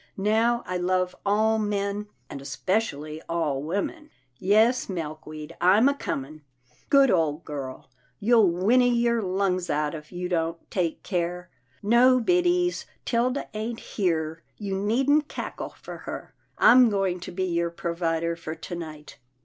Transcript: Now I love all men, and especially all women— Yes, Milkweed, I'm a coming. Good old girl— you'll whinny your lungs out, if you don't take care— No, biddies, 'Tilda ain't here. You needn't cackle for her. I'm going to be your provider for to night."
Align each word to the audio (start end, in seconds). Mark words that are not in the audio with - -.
Now 0.17 0.63
I 0.65 0.77
love 0.77 1.15
all 1.27 1.59
men, 1.59 2.07
and 2.27 2.41
especially 2.41 3.21
all 3.29 3.61
women— 3.61 4.09
Yes, 4.37 4.89
Milkweed, 4.89 5.55
I'm 5.61 5.87
a 5.87 5.93
coming. 5.93 6.41
Good 6.89 7.11
old 7.11 7.45
girl— 7.45 7.87
you'll 8.19 8.49
whinny 8.49 8.89
your 8.89 9.21
lungs 9.21 9.69
out, 9.69 9.93
if 9.93 10.11
you 10.11 10.27
don't 10.27 10.57
take 10.71 11.03
care— 11.03 11.51
No, 11.83 12.19
biddies, 12.19 12.87
'Tilda 13.05 13.47
ain't 13.53 13.79
here. 13.79 14.41
You 14.57 14.75
needn't 14.75 15.27
cackle 15.27 15.69
for 15.79 15.97
her. 15.97 16.33
I'm 16.57 16.89
going 16.89 17.19
to 17.19 17.31
be 17.31 17.43
your 17.45 17.69
provider 17.69 18.35
for 18.35 18.55
to 18.55 18.75
night." 18.75 19.19